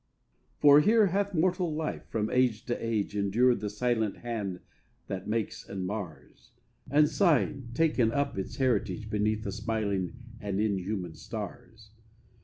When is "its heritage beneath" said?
8.35-9.43